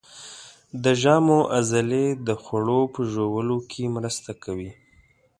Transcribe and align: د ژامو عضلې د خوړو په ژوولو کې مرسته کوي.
د 0.83 0.85
ژامو 1.01 1.39
عضلې 1.57 2.05
د 2.27 2.29
خوړو 2.43 2.81
په 2.93 3.01
ژوولو 3.11 3.57
کې 3.71 3.83
مرسته 3.95 4.31
کوي. 4.43 4.71